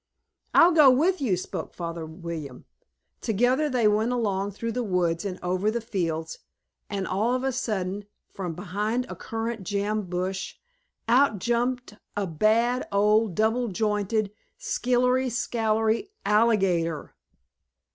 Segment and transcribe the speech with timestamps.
[0.55, 2.65] "I'll go with you," spoke Father William.
[3.21, 6.39] Together they went along through the woods and over the fields
[6.89, 10.55] and, all of a sudden, from behind a currant jam bush,
[11.07, 17.13] out jumped a bad, old, double jointed skillery scalery alligator.